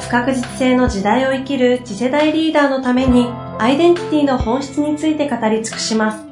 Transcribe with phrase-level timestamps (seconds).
[0.00, 3.26] 不確実性の時代を生きる次世代リーダーのために
[3.58, 6.24] アイデンティティの本質について語り尽くします。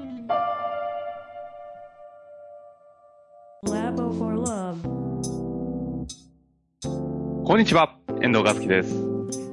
[7.44, 8.94] こんにちは、遠藤和樹です。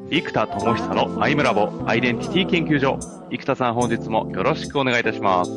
[0.09, 2.99] 生田智久のアイムラボアイデンティティ研究所。
[3.32, 5.52] 生田さん本日もよろしくお願いいたします。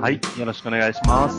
[0.00, 1.36] はい、よろしくお願いします。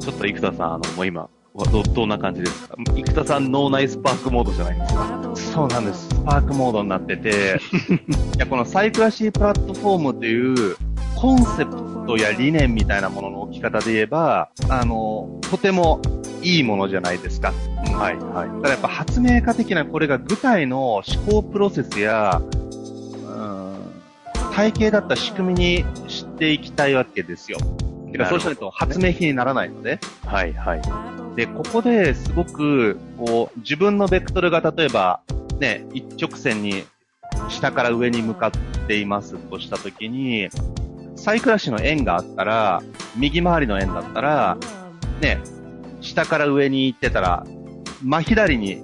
[0.00, 1.28] ちょっと生田さん、あの、もう今、
[1.64, 2.74] ど、どんな感じですか？
[2.94, 5.32] 生田さん脳内スパークモードじゃないですか？
[5.34, 6.08] そうなんです。
[6.08, 7.60] スパークモードになってて、
[8.36, 10.76] いや、このサイクラシープラットフォームという
[11.14, 11.72] コンセプ
[12.06, 16.00] トや理念みたいなものの置き方で言えば、あの、とても
[16.42, 17.52] いいものじゃないですか。
[17.94, 18.48] はい、はい。
[18.62, 22.46] ただやっぱ発明家的なこれが具体の思考プロセスや、う
[23.38, 23.74] ん、
[24.54, 27.58] 体系だった仕組みにしていきたいわけですよ。
[28.12, 29.98] てかそうしないと発明品にならないので。
[30.26, 30.82] はい、はい。
[31.36, 35.20] で、ここですごく、こう、自分のベクトルが例えば、
[35.60, 36.84] ね、一直線に
[37.50, 38.50] 下から上に向かっ
[38.86, 40.48] ていますとしたときに、
[41.14, 42.82] サイクラシの円があったら、
[43.16, 44.56] 右回りの円だったら、
[45.20, 45.38] ね、
[46.00, 47.46] 下から上に行ってたら、
[48.02, 48.82] 真左に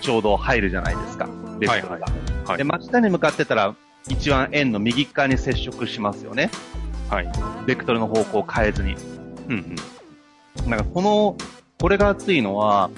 [0.00, 1.92] ちょうど入るじゃないですか、ベクトルが。
[1.92, 2.12] はいはい
[2.48, 3.74] はい、で、真下に向かってたら、
[4.08, 6.50] 一番円の右側に接触しますよね。
[7.10, 7.30] はい。
[7.66, 8.96] ベクトルの方向を変えずに。
[9.48, 9.76] うん
[10.64, 10.70] うん。
[10.70, 11.36] なんかこの
[11.82, 12.90] これが熱いのは、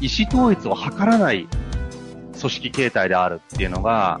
[0.00, 1.48] 意思統一を図らない
[2.38, 4.20] 組織形態であるっていうのが、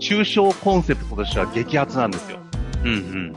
[0.00, 2.40] 抽象コンセプトとしては激アツなんですよ。
[2.82, 3.32] うんうん。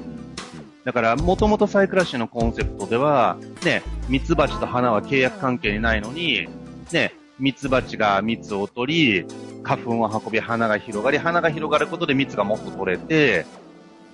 [0.84, 6.48] だから、もともとサイクラシーのコンセプトでは、ね、ミツバチと花は契約関係にないのに、
[6.92, 9.28] ね、ミツバチが蜜を取り、
[9.62, 13.46] 花粉を運び、花が広がり、花が広がることで蜜がもっと取れて、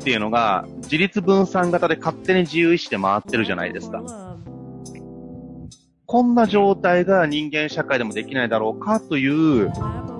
[0.01, 4.30] っていうのが、自立分散型で勝手に自由意志で回ってるじゃないですか。
[6.11, 9.71] こんな状態が人間社会でもできないだろうかという、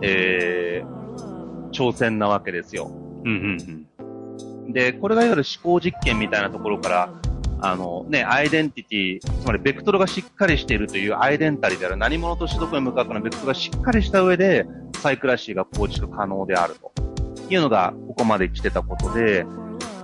[0.01, 2.89] えー、挑戦なわけですよ。
[3.25, 3.87] うんうん
[4.67, 4.71] うん。
[4.71, 7.13] で、これがいわゆる思考実験みたいなところから、
[7.59, 16.93] あのね、アイデンティティ、つまりベクトルがしっかりしているというアイデンタリーである何者としてどこに向かうかのベクトルがしっかりした上で、サイクラシーが構築可能であると
[17.49, 19.45] いうのが、ここまで来てたことで、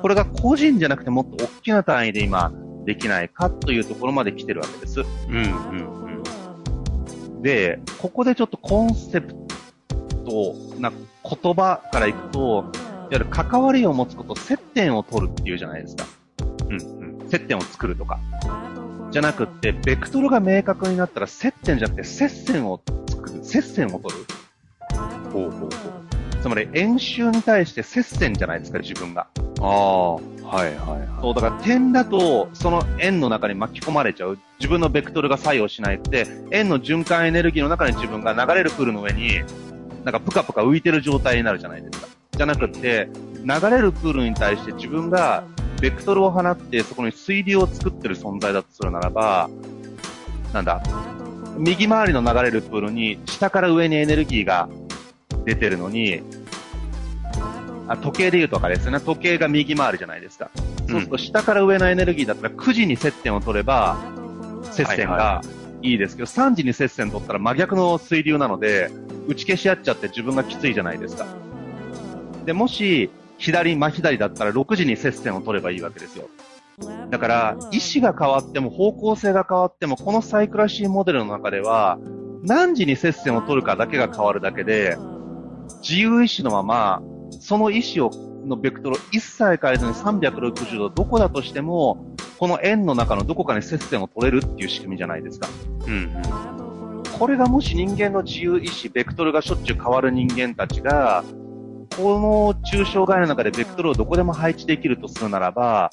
[0.02, 2.52] これが個人じゃなくてもっと大きな単位で今、
[2.88, 5.02] できないかというところまで来てるわけです。
[5.02, 6.24] うんうん
[7.36, 9.36] うん、で、ここでちょっとコンセプ
[10.26, 16.06] トな言葉からいくと、いわゆる関わりを持つこと、接点を取るっていうじゃないですか。
[16.70, 17.30] うんうん。
[17.30, 18.22] 接点を作るとか。
[19.12, 24.26] じゃなくって、ベクトルが明確になったら接点じゃなくて接線を作る、接線を取る。
[25.34, 25.70] ほうほうほう。
[26.42, 29.28] つまり演習に対して接線じゃないですか、自分が。
[29.60, 30.37] ああ。
[30.48, 31.08] はいはいはい。
[31.22, 34.38] そう、だから点だと、その円の中に巻き込まれちゃう。
[34.60, 39.42] 自分のベクトルが作用しないって、円の循環エネルギーの中に自分が流れるプールの上に、
[40.04, 42.08] なんかプカプカ浮いてる状態になるじゃないですか。
[42.32, 43.10] じゃなくて、
[43.44, 45.44] 流れるプールに対して自分が
[45.82, 49.50] ベクトルを放ってそこに水流を作ってる存在だとするならば、
[50.54, 50.82] なんだ、
[51.58, 54.70] 右回りの流れるプールに下から上にエネルギーが
[55.46, 56.22] 出てるのに、
[57.88, 60.50] あ時計で言うとかですね、時計が右回りじゃないですか。
[60.90, 63.98] そうすると下から上のエネルギーだったら9時に接点を取れば、
[64.72, 65.42] 接線が
[65.82, 68.90] いいですけど、3時に接線取ったら真逆の水流なので、
[69.28, 71.26] 打ち消し合っちゃって自分がきついじゃないですか。
[72.46, 76.30] で、もし、左、真左だったら6時に接線を取ればいいわけですよ。
[77.10, 82.00] だから、意思が変わっても方向性が変わっても、このサイクラシーモデルの中では、
[82.44, 84.98] 何時に接線を取るかだけが変わるだけで、
[85.82, 87.02] 自由意志のまま、
[87.40, 88.12] その意思を、
[88.46, 95.48] のベクトルを一切変えずに360度どこだとしても、この円の中のどこかに接点を取れるっていう仕組みじゃないですか。
[95.86, 95.96] うん、う
[97.00, 97.04] ん。
[97.20, 101.24] これがもし人間の自由意志、ベクトルがしょっちゅう変わる人間たちが、
[101.98, 105.90] この抽象概念の中でベクトルをどこでも配置できるとするならば、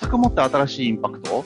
[0.00, 1.44] 全くもって新しいインパクト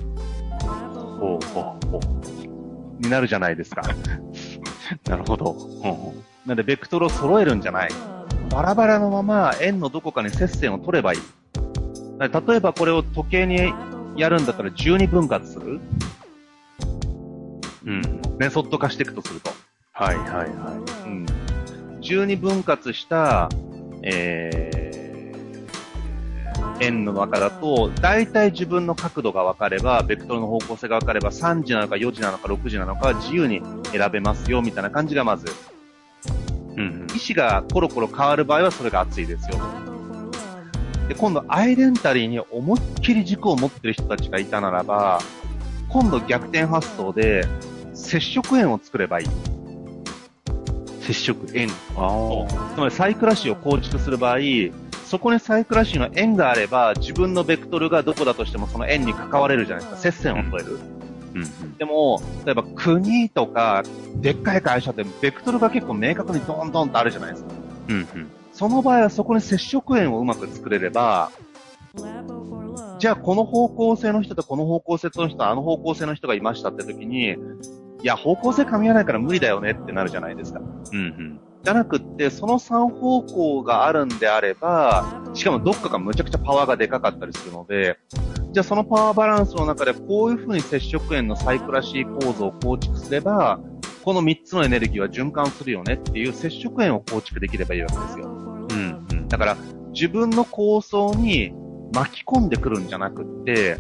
[1.18, 3.02] ほうほうほう。
[3.02, 3.82] になるじゃないですか。
[5.08, 5.54] なるほど。
[6.46, 7.90] なんで、ベクトルを揃えるんじゃない。
[8.50, 11.20] バラバラのまま円のどこかに接線を取ればいい。
[12.18, 13.72] 例えばこれを時計に
[14.16, 15.80] やるんだったら12分割する
[17.84, 18.02] うん。
[18.38, 19.50] メソッド化していくとすると。
[19.92, 21.08] はいはいはい。
[21.08, 21.26] うん。
[22.00, 23.48] 12分割した、
[24.02, 35.46] えー、円の中だと、大体自分の角度が分かれば、ベクトルの方向性が分かれば、3時なのか4時なのか6時なのか自由に選べますよ、みたいな感じがまず。
[36.76, 39.58] うん、意思がコロコロ変わる場合はそれが熱いですよ。
[41.08, 45.20] で、今度アイデンタリーに思いっきり軸を持ってる人たちがいたならば、
[45.88, 47.46] 今度逆転発想で
[47.94, 49.26] 接触円を作ればいい。
[51.00, 51.68] 接触円。
[51.96, 54.38] あつまりサイクラシーを構築する場合、
[55.04, 60.00] そこにサイクラシーの円があれば、自分のベクトルがどこだとしてもその円に関われるじゃないですか。
[60.00, 60.74] 接線を取れる。
[60.74, 61.05] うん、
[61.36, 63.82] うん、でも、例えば国とか、
[64.16, 67.50] でっかい会社って、ベクトルが結構明確にドンドンとあるじゃないですか。
[67.88, 68.06] うんうん、
[68.52, 71.30] その場合はそこに接触円をうまく作れれば、
[72.98, 77.36] じゃあこの方向性の人とこの方向性の人とあの方向性の人がいましたって時に、い
[78.02, 80.60] や、方向性噛み合わないから無理だよねってなるじゃないですか。
[80.60, 81.40] うんうん。
[81.62, 87.98] じゃなくって、その3方向があるんであれば、しかもどっかがむちゃくちゃパワーがでかかったりするので、
[88.56, 93.60] じゃあそのパワーバランスの中でこういう風に接触円のサイクラシー構造を構築すれば、
[94.02, 98.28] この3つのエネルギーは循環するよねっていう接触円を構築できればいいわけですよ。
[98.28, 99.28] うん、うん。
[99.28, 99.56] だから、
[99.92, 101.52] 自分の構想に
[101.92, 103.76] 巻き込んでくるんじゃなくって、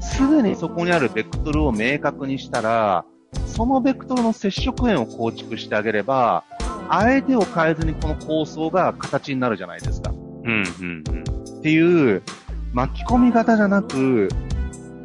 [0.00, 3.04] すでにそこにあるベクトルを明確にしたら、
[3.46, 6.44] そのベクトルの接触円を構築してあげれば、
[6.88, 10.12] 相手を変えずにこの構想が形になるじゃないですか。
[10.12, 11.58] うん、うん、うん。
[11.58, 12.22] っていう、
[12.72, 14.28] 巻き込み型じゃなく、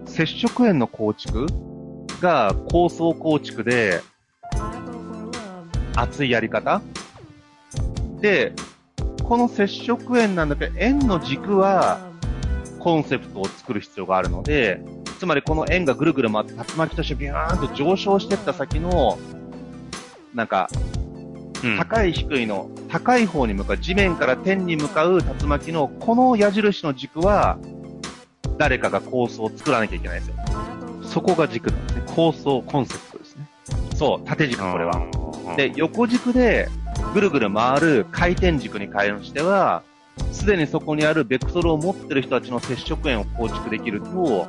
[0.06, 1.47] 接触円の構築
[2.21, 4.01] が構想構築で、
[5.95, 6.81] 熱いやり方
[8.21, 8.53] で、
[9.23, 12.00] この接触円なんだけど、円の軸は
[12.79, 14.79] コンセプトを作る必要があるので、
[15.18, 19.18] つまりこの円がぐるぐる回って竜巻としてビューンと上昇していった先の、
[20.35, 20.69] なんか、
[21.77, 27.57] 高い低いの、高い方に向かう、地面から天に向かう竜巻のこの矢印の軸は、
[28.57, 30.35] 誰かが構想を作らなきゃいけないですよ。
[31.03, 32.03] そこが軸なんですね。
[32.15, 33.47] 構想、コンセプトですね。
[33.95, 35.01] そう、縦軸これは。
[35.57, 36.67] で、横軸で
[37.13, 39.83] ぐるぐる回る回転軸に関しては、
[40.31, 44.47] すでにそこにあるベクトルを持ってる人たちの接触円を構築できると、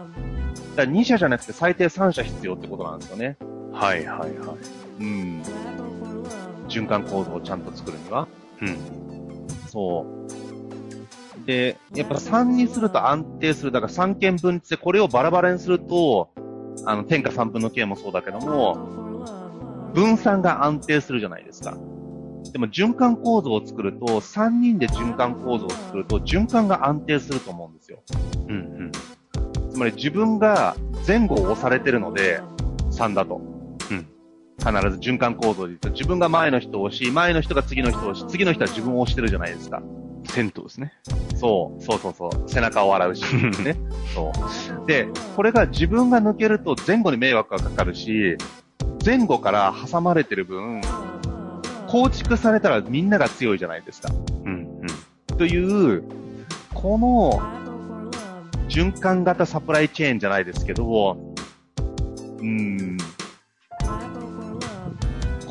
[0.76, 3.36] だ2社じゃなくて最低3社必要ってことなんですよね。
[3.72, 4.28] はいはいはい。
[5.00, 5.42] うん。
[6.76, 8.28] 循環構造をちゃんと作るには。
[8.60, 8.76] うん。
[9.68, 10.04] そ
[11.42, 11.46] う。
[11.46, 13.72] で、やっぱ3にすると安定する。
[13.72, 16.30] だから3件分ってこれをバラバラにすると、
[16.84, 18.76] あの、天下3分の計もそうだけども、
[19.94, 21.78] 分散が安定するじゃないですか。
[22.52, 28.02] でも循環構造を作ると、3人で循環構造を作ると、循環が安定すると思うんですよ。
[28.48, 28.92] うんうん。
[29.70, 30.76] つまり自分が
[31.06, 32.40] 前後を押されてるので、
[32.90, 33.55] 3だと。
[34.64, 34.74] うん。
[34.74, 39.82] 必ず循環構造で言うと、自分が前の人を押し、前の人が次の人を押し、次の人は自分を押してるじゃないですか。
[40.28, 40.92] 銭湯ですね。
[41.36, 42.48] そう、そうそうそう。
[42.48, 43.22] 背中を洗うし、
[43.62, 43.76] ね。
[44.14, 44.32] そ
[44.84, 44.86] う。
[44.86, 48.36] で、これが自分が抜けると前後に迷惑がかかるし、
[49.04, 50.80] 前後から挟まれてる分、
[51.86, 54.08] 構築されたらみんなが強いじゃないですか。
[54.44, 55.36] うんうん。
[55.36, 56.02] という、
[56.74, 57.40] この
[58.68, 61.16] 循環型サプライチェーンじゃないですけど、
[62.40, 62.96] うん、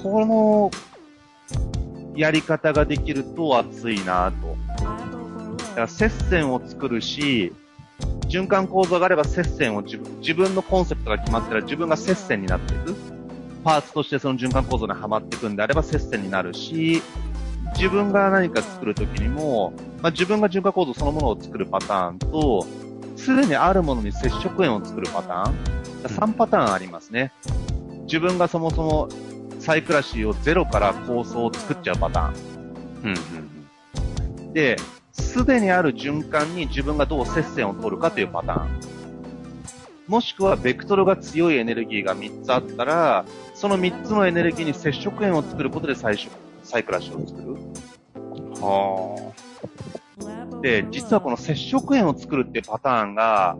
[0.06, 0.70] この
[2.16, 4.56] やり方ができると熱いなと。
[5.58, 7.52] だから接線を作るし、
[8.28, 12.96] 循環構造があれば接線を自分、自分のコンセプトが決まったら自分が接線になっていく。
[13.64, 17.02] パーツとしてその循環構造にはまっていくんであれば接線になるし、
[17.76, 22.64] 自分が何か作るときにも、まあ、自分が循環構造そのものを作るパターンと、
[23.16, 25.56] すでにあるものに接触円を作るパターン、
[26.04, 27.32] 3パターンありますね。
[28.04, 29.10] 自分がそもそも
[29.66, 32.34] サイクラシーをゼロから構想を作っちゃうパターン。
[33.04, 33.16] うん
[34.46, 34.78] うん、で、
[35.12, 38.70] すでにある循環に自分がどう接線を取るかというパターン。
[40.08, 46.30] もしくは、ベクトルが強いエネルギーが3つあったら、その3つのエネルギーに接触円を作ることで最初、
[46.64, 47.56] サイクラシーを作る。
[48.62, 49.34] は
[50.60, 50.62] あ。
[50.62, 53.58] で、実はこの接触円を作るっていうパターンが、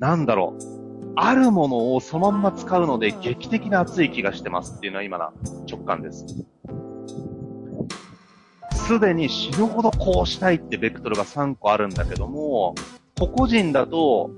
[0.00, 0.71] なんだろう。
[1.14, 5.32] あるものをそのまま使うので劇的な熱い気がしてますっていうのは今の
[5.70, 6.26] 直感です。
[8.72, 12.74] すでに死ぬほどこうしたいってベクトルが3個あるんだけども、
[13.18, 14.30] 個々人だと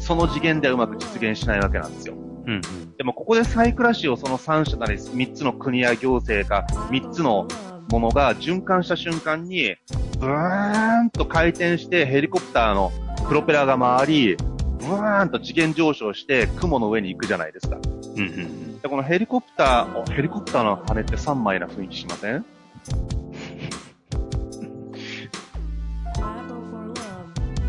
[0.00, 2.14] その次元ではうまく実現しないわけなんですよ。
[2.14, 7.46] うん、うん、でもここでサイクラシーをその3社なり3つの国や行政か3つの
[7.90, 9.76] ものが循環した瞬間に、
[10.18, 12.92] ブーンと回転してヘリコプターの
[13.28, 14.36] プロペラが回り、
[14.86, 17.78] ブーンと次元上昇して雲の上に行くじゃないですか。
[18.16, 22.44] うんうんで、このヘリコプター、ヘリコプターの羽って3枚な雰囲気しません？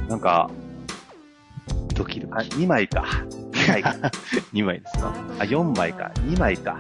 [0.10, 0.50] なんか、
[1.96, 3.04] ドキドあ、2枚か。
[3.52, 3.90] 2枚か。
[4.54, 5.14] 2枚ですか？
[5.40, 6.12] あ、4枚か。
[6.28, 6.78] 2枚か。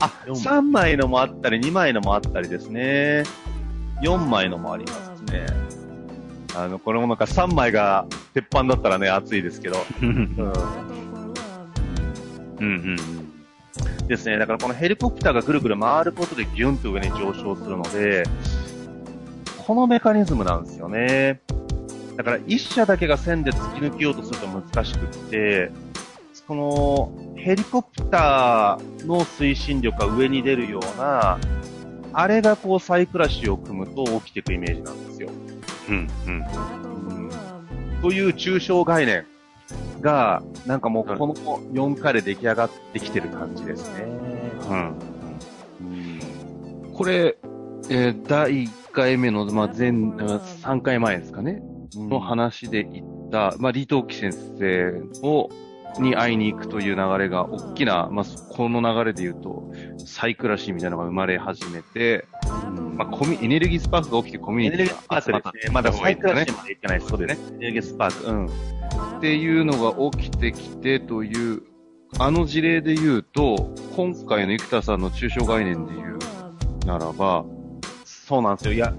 [0.00, 3.22] あ、4枚3枚のもあったり、2枚のもあったりですね。
[4.02, 5.46] 4枚のもありますね。
[6.54, 8.06] あの、これもなんか3枚が
[8.36, 9.78] 鉄板だったらね、熱いですけど。
[10.02, 10.08] うん
[12.58, 12.96] うん。
[14.06, 14.36] ですね。
[14.36, 18.24] だからこのヘリコプターがぐるぐる回ることでギュンと上に上昇するので、
[19.66, 21.40] このメカニズムなんですよね。
[22.18, 25.70] だから一社だけが線で突き抜けようとすると難しくって、
[26.46, 31.38] このヘリコプターの推進力が上に出るような、
[32.12, 35.30] あれがこうサイクラシーを組むと起きていくイメージなんですよ。
[35.88, 36.44] うんうん
[36.90, 36.95] うん
[38.02, 39.26] という抽象概念
[40.00, 44.04] が、なんかもうこの4回で出来上がってきてる感じですね。
[44.68, 44.98] うん。
[45.80, 46.20] うん
[46.92, 47.36] これ、
[47.90, 51.60] えー第1回目の、まあ、前、3回前ですかね、
[51.94, 55.50] の話で言った、まあ、李登輝先生を、
[55.98, 62.24] に会いに行くという流れが、大きな、まあ、この流れで言うと、サイクラシーみたいなのが生まれ始めて、
[62.96, 65.72] まあ、コミ、エネルギースパークが起きてコミュニティエネルギースパークですね。
[65.72, 67.10] まだサイクラシーまで行ってないです。
[67.10, 67.56] そうですね。
[67.56, 68.26] エネルギースパーク。
[68.26, 68.46] うん。
[68.46, 71.62] っていうのが起きてきてという、
[72.18, 76.18] あの事例で言うと、今回の生田さんの抽象概念で言う
[76.86, 77.44] ならば、
[78.04, 78.72] そうなんですよ。
[78.72, 78.94] いや、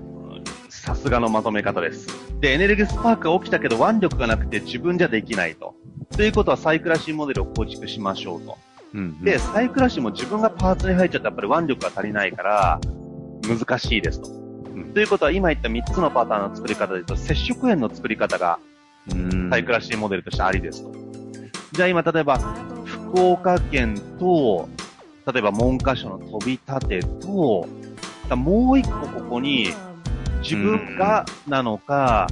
[0.69, 2.07] さすがのまとめ方です。
[2.39, 5.75] で、エネルギースパークが起きたけど腕力がなくて自分じゃできないと。
[6.15, 8.57] ということはサイクラシーモデルを構築しましょうと。
[8.93, 12.79] うんで、サイクラシーも自分がパーツに入っちゃったらやっぱり腕力が足りないから、
[13.47, 14.29] 難しいですと。
[14.29, 18.59] んということは今言った3つのパターンの作り方で言うと、接触円の作り方が
[19.11, 20.91] うんサイクラシーモデルとしてありですと。
[21.71, 22.39] じゃあ今、例えば、
[22.85, 24.67] 福岡県と、
[25.31, 27.67] 例えば文科省の飛び立てと、
[28.29, 29.69] だもう一個ここに、
[30.41, 32.27] 自分がなのか、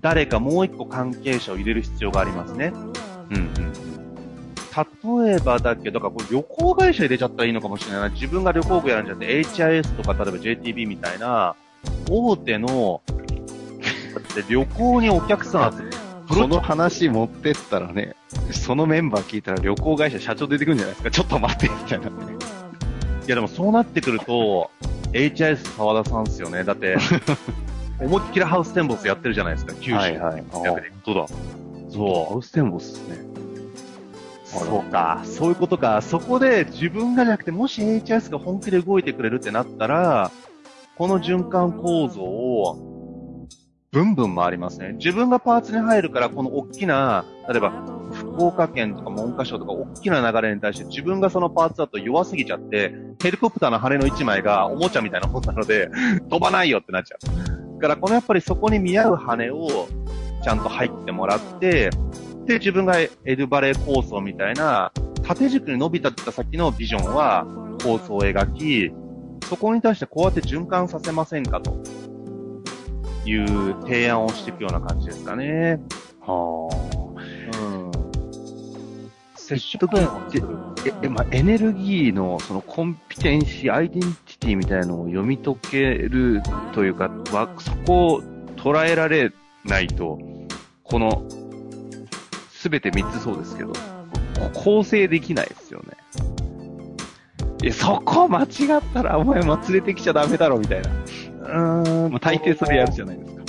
[0.00, 2.72] 誰かもう一個関係者を入れる必要がありますね。
[3.30, 3.57] うんうん
[4.84, 8.08] 例えばだけど、だからこれ旅行会社入れちゃったらいいのかもしれないな。
[8.10, 11.56] 自分が旅行部やるんじゃなくて、HIS とか例えば JTB みたいな、
[12.10, 15.90] 大手の、だって旅行にお客さん集め
[16.28, 18.14] この話持ってったらね、
[18.52, 21.10] そのメンバー聞いたら旅行会社社長出てくるんじゃないですか。
[21.10, 22.12] ちょっと待って、みたいなね。
[23.26, 24.70] いやでもそうなってくると、
[25.12, 26.64] HIS 沢田さんですよね。
[26.64, 26.98] だって、
[27.98, 29.96] 思いっきりハウステンボスやってるじゃないですか、九州。
[29.96, 30.44] はいはい。
[30.52, 31.26] あ逆で本当だ。
[31.90, 33.38] そうハウステンボスですね。
[34.48, 36.00] そうか、そういうことか。
[36.00, 40.30] そこで自分がじゃなくて、もし HS が本気で動いてくれるってなったら、
[40.96, 43.46] この循環構造を、
[43.90, 44.94] ブンブン回りますね。
[44.94, 47.72] 自分がパーツに入るから、この大きな、例えば、
[48.12, 55.90] 福岡県とか文科省とか大きな流れに対して自分がそのパーツだと弱すぎちゃって、ヘリコプターの羽の一枚がおもちゃみたいなもんなので、
[56.30, 57.80] 飛ばないよってなっちゃう。
[57.80, 59.88] だから、このやっぱりそこに見合う羽を
[60.42, 61.90] ちゃんと入ってもらって、
[62.48, 64.90] で、自分がエルバレー構想みたいな、
[65.22, 67.46] 縦軸に伸びたった先のビジョンは
[67.82, 68.90] 構想を描き、
[69.46, 71.82] そこに対してこうやって循環させませんかと
[73.26, 75.78] いう提案をしていくような感じですかね。
[76.20, 76.70] は
[77.60, 77.90] うん。
[79.36, 79.58] 接あ。
[79.58, 80.56] 触面を作る。
[80.86, 86.40] え、え、まあ、エネルギーのそのコンピテンシー、アイデンティティみたいなのを読み解ける
[86.72, 88.22] というか、わそこを
[88.56, 89.32] 捉えられ
[89.66, 90.18] ないと、
[90.82, 91.28] この、
[92.58, 93.72] すべて3つそうですけど、
[94.52, 95.96] 構成できないですよね。
[97.62, 98.48] え、そこ間違っ
[98.92, 100.90] たらお前も連れてきちゃダメだろみたいな。
[100.90, 102.10] うーん。
[102.10, 103.42] まあ、大抵それやるじゃないですか。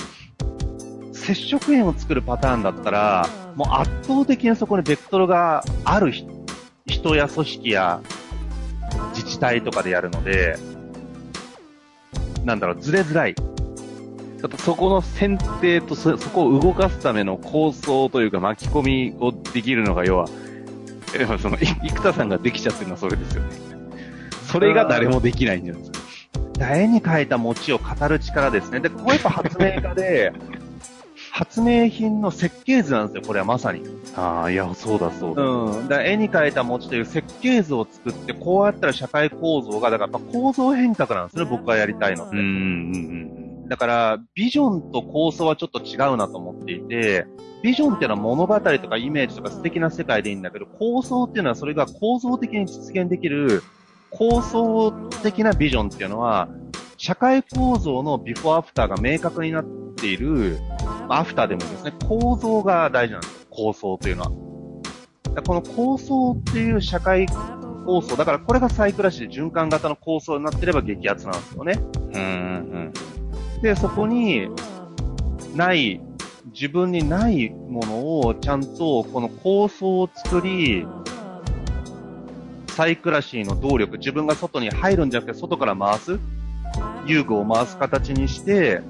[1.12, 3.26] 接触円を作るパターンだったら、
[3.56, 6.12] もう圧倒的にそこにベクトルがある
[6.86, 8.00] 人や組織や
[9.14, 10.56] 自治体とかでやるので、
[12.44, 13.34] なんだろう、ずれづらい。
[14.42, 20.28] だってそこの選定とそ、そこを動かすための構想というか巻き込みをできるのが要は、
[21.14, 23.50] えその、い生田さんができちゃってるのはそれですよね。
[24.50, 25.92] それが誰もできないんじゃないです
[26.58, 26.76] か。
[26.76, 28.80] 絵に描いた餅を語る力ですね。
[28.80, 30.32] で、ここやっぱ発明家で、
[31.32, 33.82] 発明品の設計図なんですよ、これはまさに。
[34.16, 35.42] ああ、いや、そうだそうだ。
[35.42, 35.88] うん。
[35.88, 42.36] だ絵に描いた餅という設計図を作って、こうやったら社会構造が、だからやっぱ構造変革なんですね、僕がやりたいのって。
[42.36, 43.39] うん、うん、
[43.70, 47.24] だから、ビジョンと構想はちょっと違うなと思っていて、
[47.62, 53.62] ビジョンっていうのは物語とかイメージとか素敵な世界でいいんだけど、構想っていうのはそれが構造的に実現できる、
[54.10, 54.90] 構想
[55.22, 56.48] 的なビジョンっていうのは、
[56.96, 60.58] 社会構造のビフォーアフターが明確になっている、
[61.08, 64.30] アフターでもですね、構造が大事なんです、構想というのは。
[65.46, 67.26] この構想っていう社会
[67.86, 71.80] 構想、だからこれがサイクラシーで循環型の構想になってれば激アツなんですよね。
[72.14, 72.24] うんう
[72.78, 73.19] ん
[73.62, 74.48] で、そこに、
[75.54, 76.00] ない、
[76.52, 80.86] 自分にないものをちゃんとこの構想を作り、
[82.68, 86.18] サイクラシーの動力、自分が外に入るんじゃなくて外から回す、
[87.06, 88.80] 遊具を回す形にして、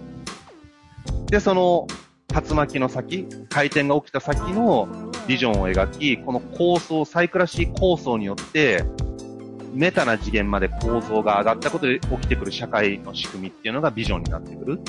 [1.26, 1.88] で、その
[2.32, 4.88] 竜巻の先、回転が起きた先の
[5.26, 8.84] ビジョンを描き、この構想、サイクラシー構想によって、
[9.72, 14.80] メタな次元まで構造が上がったことで起きてくる社会の仕組みっていうのがビジョンになってくる。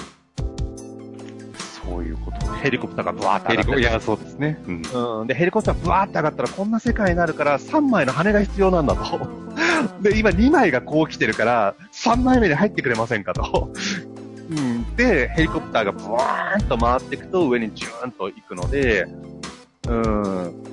[1.83, 2.51] そういうこと。
[2.53, 4.61] ヘリコプターがブワーって上がってヘリコいや、そうですね。
[4.67, 4.81] うん。
[5.21, 5.27] うん。
[5.27, 9.27] で、ヘリコプターブワーって上がったらこんな世界になるから3枚の羽が必要なんだと。
[10.01, 13.71] で、今2枚がこう来てるから3枚目に入ってくれませんかと。
[14.50, 14.95] うん。
[14.95, 19.07] で、ヘリコプターがブワーンと回っていくと上にジューンと行くので、
[19.88, 20.71] うん。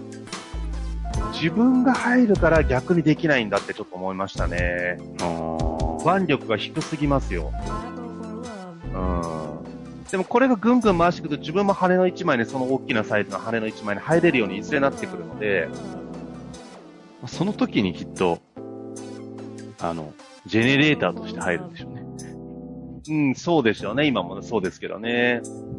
[1.40, 4.98] 自分が入るから逆にできないんだってちょっと思いましたね。
[6.04, 7.52] 腕力が低すぎますよ。
[8.92, 10.08] うん。
[10.10, 15.68] でもこれがぐんぐん回していくと自分も羽の1枚にその大きなサイズの羽の1枚に入れるようにいずれなってくるので、
[17.26, 18.40] その時にきっと、
[19.80, 20.12] あの、
[20.46, 22.04] ジェネレーターとして入るんでしょうね。
[23.10, 24.06] うん、そうでしょうね。
[24.06, 25.40] 今もそうですけどね。
[25.44, 25.78] うん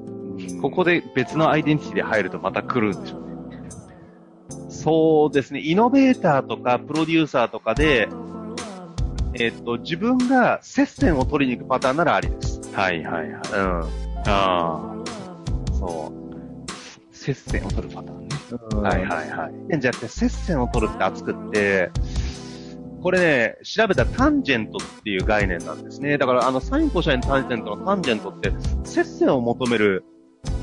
[0.62, 3.29] ここで別のアイデンティティで入るとまた来るんでしょうね。
[4.80, 5.60] そうですね。
[5.60, 8.08] イノベーターとかプロデューサーとかで、
[9.34, 12.62] えっと、自分が接戦を取りに行くパターンならありです。
[12.72, 13.42] はいはいはい。
[13.54, 13.82] うん。
[14.26, 14.96] ああ、
[15.74, 17.16] そう。
[17.16, 18.30] 接戦を取るパターンね。
[18.72, 19.80] うんはいはいはい。
[19.80, 21.92] じゃなくて、接戦を取るって熱くって、
[23.04, 26.18] これね、調べたらタンジェントっていう概念なんですね。
[26.18, 28.54] だから、あの、サインコシャインタンジェントのタンジェントって、
[28.86, 30.06] 接戦を求める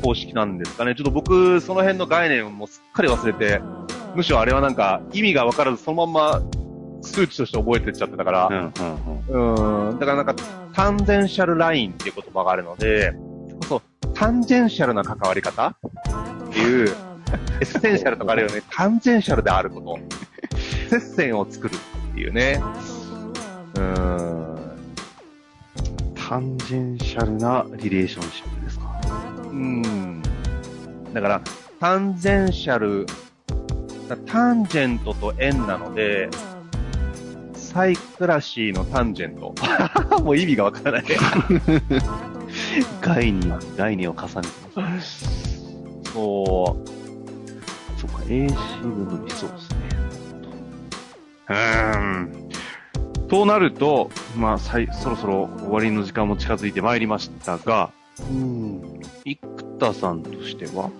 [0.02, 0.94] 方式なんですかね。
[0.94, 3.60] ちょっと僕、その辺の概念をもうすっかり忘れて、
[4.16, 6.42] むしろあれはなんか、意味がわからず、そのまんま、
[7.02, 9.90] 数値として覚えてっちゃってたから、うんうんうん。
[9.90, 10.42] うん、だからなんか、
[10.72, 13.14] タンジェンシャルラインっていう言葉があるので、
[13.68, 13.82] そう、
[14.14, 15.68] tangential な関わり方？
[15.68, 15.74] っ
[16.50, 16.88] ていう、
[17.60, 19.98] essential とかあるよね、 tangential であること。
[20.88, 22.60] 接線を作るっていうね。
[23.74, 24.56] うーん。
[26.14, 29.00] tangential な relationship ですか。
[29.44, 30.22] うん。
[31.12, 31.40] だから、
[31.78, 33.12] タンジェンシャル、だ
[34.14, 36.28] タンジェントと円なので、
[37.54, 39.54] サイクラシーのタンジェント。
[40.22, 41.04] もう意味がわからない。
[43.00, 44.28] 概念、概念を重ね
[44.74, 45.64] てます。
[46.12, 46.96] そう。
[47.98, 49.76] そうか、AC 分の理想ですね。
[51.48, 52.46] うーん。
[53.28, 57.90] となると、まあ、さいそろそろ終わりの時間も近づいてまいりましたが、
[58.30, 59.38] うん、生
[59.78, 60.90] 田さんとしては、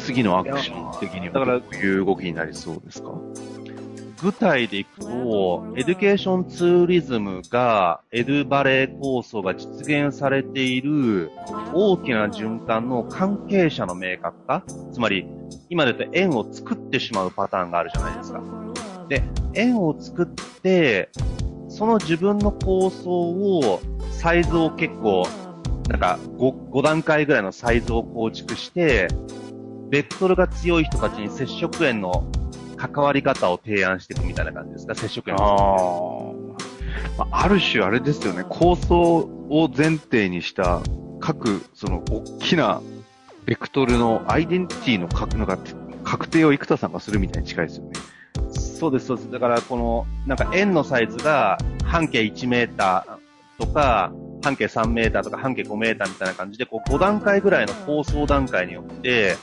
[0.00, 3.12] 次のアクション的にはだからどういう動きになりそうですか？
[4.22, 11.30] 具体でいくと、 education tourism が、エドゥバレー構想が実現されている
[11.72, 15.26] 大きな循環の関係者の明確化つまり、
[15.70, 18.42] 今で言うと円を作ってしまうパターンがあるじゃないですか。
[19.08, 19.22] で、
[19.54, 20.26] 円を作っ
[20.60, 21.08] て、
[21.70, 23.80] その自分の構想を、
[24.12, 25.22] サイズを結構、
[25.88, 29.08] なんか5、5段階ぐらいのサイズを構築して、
[29.90, 32.24] ベクトルが強い人たちに接触円の
[32.76, 36.56] 関わり方を提案していくみたいな感じですか、接触円あの。
[37.18, 37.26] あ。
[37.26, 40.80] まあある種あれですよね、構想を前提にした
[41.18, 42.80] 各、その、大きな
[43.44, 45.58] ベクトルのアイデンティティの確なんか
[46.04, 47.92] 確定を生田さんがするみたいに近いですよね。
[48.52, 49.30] そうです、そうです。
[49.30, 59.36] だから、この、なんか円のサイズが半径1メーターとか、半径3メーターとか半径5メーターみたいな感じで、こう5段階ぐらいの構想段階によって、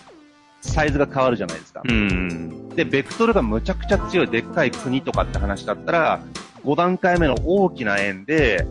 [0.62, 1.82] サイズが変わるじゃないですか。
[1.84, 2.70] うん。
[2.70, 6.22] で、ベクトルがむちゃくちゃ強いでっかい国とかって話だったら、
[6.64, 8.66] 5段階目の大きな円で、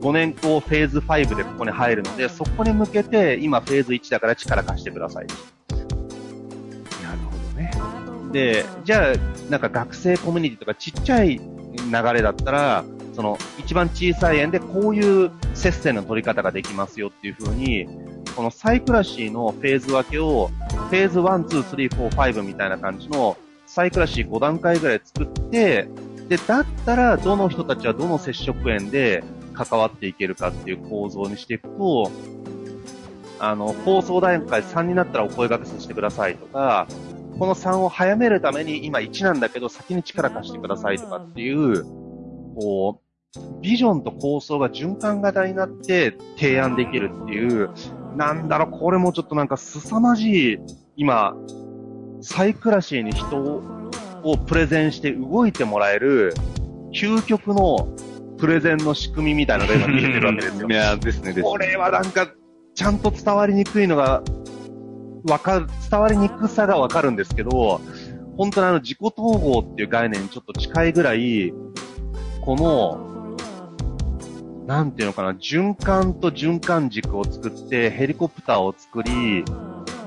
[0.00, 5.26] 5年後フェーズ5でここに入るので、そこに向けて今フェーズ1だから力貸してください。
[5.26, 7.70] なるほどね。
[8.32, 11.42] で、じゃあ、なんか学生コミュニティとかちっちゃい流
[12.14, 17.86] れだったら、その一番小さい円でこういう接戦の取り方ができますよっていう風に、
[18.40, 25.86] このサイクラシーのフェーズ分けを、フェーズ1、2、3、4、5みたいな感じのサイクラシー5段階ぐらい作って、
[26.30, 29.22] で、だったらどの人たちはどの接触円で
[29.52, 32.10] 関わっていけるかっていう構造にしていくと、
[33.40, 36.86] あの、放送段階3になったらお声掛けさせてくださいとか、
[37.38, 41.84] この3を早めるために今1なんだけど先に力貸してくださいとかっていう、
[42.54, 43.09] こう、
[43.62, 47.70] ビジョンと構想が循環型になって提案できるっていう、
[48.16, 50.58] なんだろう、これもちょっとなんか凄まじい、
[50.96, 51.34] 今、
[52.20, 53.62] サイクラシーに人を
[54.22, 56.34] をプレゼンして動いてもらえる、
[56.92, 57.88] 究極の
[58.38, 60.68] プレゼンの仕組みみたいなのが今見えてるわけですよ。
[60.70, 61.42] いや、ですね、ですね。
[61.42, 62.28] これはなんか、
[62.74, 64.22] ちゃんと伝わりにくいのが、
[65.28, 67.80] わかる、伝わりにくさがわかるんですけど、
[68.36, 71.52] 本当にあの自己統合っていう概念にちょっと近いぐらい、
[72.42, 73.09] この、
[74.70, 79.44] なんていうのかな、循環と循環軸を作ってヘリコプターを作り、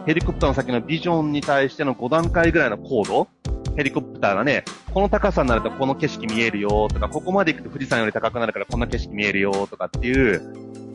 [0.05, 3.27] ヘリコプターの先のビジョンに対しての5段階ぐらいの高度？
[3.75, 10.41] ヘリコプターがね、この高さになるとこの景色見えるよとか、ここまで行くと富士山より高くなるからこんな景色見えるよとかっていう、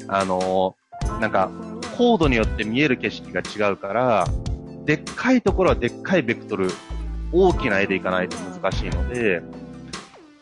[0.08, 1.50] あのー、なんか、
[1.98, 4.26] 高度によって見える景色が違うから、
[4.86, 6.70] でっかいところはでっかいベクトル、
[7.32, 9.42] 大きな絵でいかないと難しいので、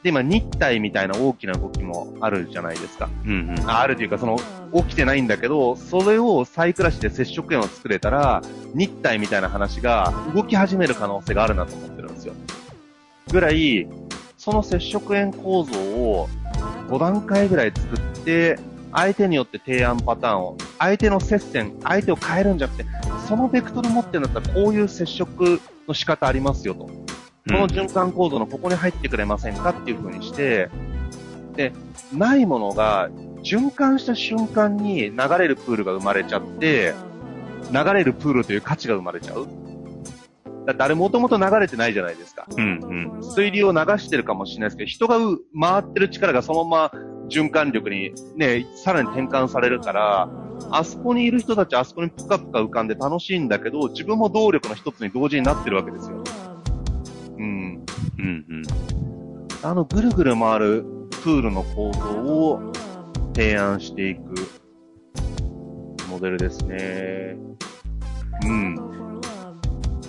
[0.06, 3.10] で、今、日体みたいな大きな動きもあるじゃないですか。
[3.24, 3.68] うんうん。
[3.68, 4.38] あるというか、その、
[4.72, 8.40] 起きてないんだけど、それをサイクラシで接触円を作れたら、
[8.72, 12.34] 日体みたいな話が動き始める可能性があるなと思ってるんですよ。
[13.32, 13.88] ぐらい、
[14.38, 16.28] その接触円構造を
[16.88, 18.60] 5段階ぐらい作って、
[18.92, 22.88] 相手によって提案パターンを、相手の接線、相手を変えるんじゃなくて、
[23.26, 27.05] そのベクトル持ってるんだったらこういう接触の仕方ありますよと。
[27.46, 30.68] この循環構造のここに入ってくれませんかっていう風にして、
[31.54, 31.72] で、
[32.12, 33.08] ないものが
[33.42, 36.94] 循環した瞬間に流れるプールが生まれちゃって、
[37.72, 39.46] 流れるプールという価値が生まれちゃう。
[40.66, 42.46] だってあれもともと流れてないじゃないですか。
[42.56, 42.80] うん
[43.14, 43.22] うん。
[43.22, 50.28] 水流を流してるかもしれないですけど、人がう回ってる力がそのまま循環力にね、さらに転換されるから、
[50.72, 56.24] あそこにいる人たちあそこにプカプカ浮かんで楽しいんだけど、自分も動力の一つに同時になってるわけですよ。
[58.26, 58.44] うん。
[58.48, 58.62] うん。
[59.62, 62.72] あのぐるぐる回るプールの構造を
[63.34, 64.34] 提案していく
[66.10, 67.36] モデルですね。
[68.44, 69.20] うん。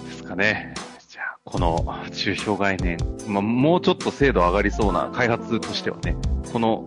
[0.06, 0.74] ですかね。
[1.08, 1.80] じゃあ、この
[2.12, 6.16] 抽象概念、ま、もうちょっと精度上がりそうな開発としてはね、
[6.52, 6.84] この、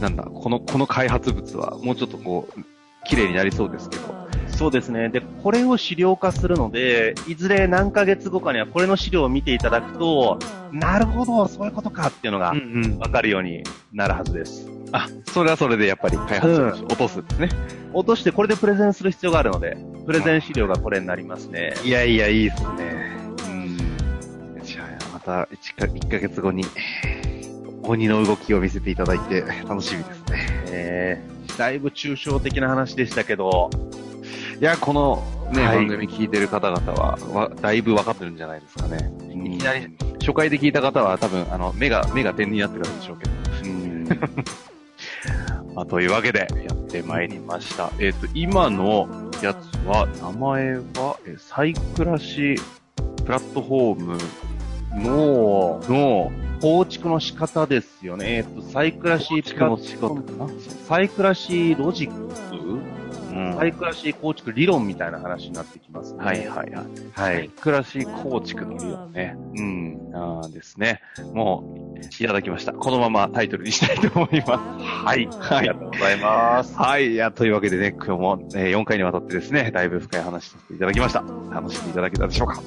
[0.00, 2.60] なんだ、この、この開発物はもうちょっとこう、
[3.06, 4.27] 綺麗になりそうですけど。
[4.58, 5.08] そうですね。
[5.08, 10.36] で、これを資料化するので、いずれ何ヶ月後かにはこれの資料を見ていただくと、
[10.72, 14.68] なるほど、そういうことかっていうのがんわかるようになるはずです。
[14.90, 17.50] あ、それはそれでやっぱり開発者を落とすんですね。
[17.92, 21.74] 落としてこれでプレゼンする必要があるので、プレゼン資料がこれになりますね。
[21.84, 23.16] いやいや、いいですね。
[23.46, 24.64] うん。
[24.64, 26.64] じゃあ、また1か ,1 ヶ月後に、
[27.84, 30.46] 鬼の動きを見せていただいて、楽しみですね。
[30.72, 33.70] えー、だいぶ抽象的な話でしたけど、
[34.60, 39.10] いや、このね、はい番組聞いてる方々は、わだいぶ分かってるんじゃないですかね。
[39.32, 39.88] いいきなり、
[40.20, 43.30] 初回で聞いた方は多分、あの、目が、目が点になってるんでしょうけど。
[43.64, 44.08] うん。
[45.74, 47.92] まあ、というわけで、やってまいりました。
[48.00, 49.08] えっ、と、今の
[49.40, 52.56] やつは、名前は、えサイクラシ
[53.24, 54.18] プラットフォーム
[55.04, 58.38] のの、構築の仕方ですよね。
[58.38, 60.50] えっと、サイクラシー構築の仕方かな
[60.88, 63.07] サイクラシーロジック、うん
[63.58, 66.24] サイクラシー構築理論みたいな話になってきますね。
[66.24, 66.70] はいはいはい。
[66.72, 67.48] はサイい。
[67.48, 69.36] クラシ構築の理論ね。
[69.56, 69.98] うん。
[70.14, 71.00] あーですね。
[71.34, 72.72] もう、いただきました。
[72.72, 74.84] このままタイトルにしたいと思います。
[74.84, 75.28] はい。
[75.50, 76.74] ありがとうございます。
[76.76, 77.12] はい。
[77.12, 81.22] いや、というわけでね、今日も、えー4回にわたってですね、だいぶ深い話させていただきました。
[81.52, 82.60] 楽しんでいただけたでしょうか。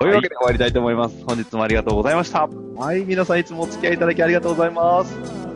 [0.00, 1.24] というわけで終わりたいと思います。
[1.26, 2.48] 本日もありがとうございました。
[2.76, 3.04] はい。
[3.04, 5.47] 皆さんいつもお付き合いいただきありがとうございます。